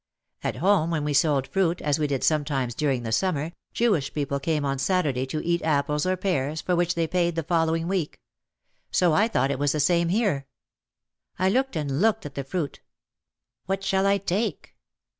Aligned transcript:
At 0.43 0.55
home 0.55 0.89
when 0.89 1.03
we 1.03 1.13
sold 1.13 1.47
fruit, 1.47 1.79
as 1.79 1.99
we 1.99 2.07
did 2.07 2.23
sometimes 2.23 2.73
during 2.73 3.03
the 3.03 3.11
summer, 3.11 3.51
Jewish 3.71 4.11
people 4.15 4.39
came 4.39 4.65
on 4.65 4.79
Saturday 4.79 5.27
to 5.27 5.45
eat 5.45 5.61
apples 5.61 6.07
or 6.07 6.17
pears 6.17 6.59
for 6.59 6.75
which 6.75 6.95
they 6.95 7.05
paid 7.05 7.35
the 7.35 7.43
following 7.43 7.87
week. 7.87 8.19
So 8.89 9.13
I 9.13 9.27
thought 9.27 9.51
it 9.51 9.59
was 9.59 9.73
the 9.73 9.79
same 9.79 10.09
here. 10.09 10.47
I 11.37 11.49
looked 11.49 11.75
and 11.75 12.01
looked 12.01 12.25
at 12.25 12.33
the 12.33 12.43
fruit: 12.43 12.79
"What 13.67 13.83
shall 13.83 14.07
I 14.07 14.17
take 14.17 14.75